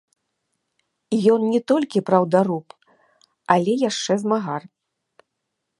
Ён 1.33 1.41
не 1.53 1.59
толькі 1.73 2.03
праўдаруб, 2.09 2.65
але 3.57 3.71
яшчэ 3.89 4.13
змагар. 4.25 4.61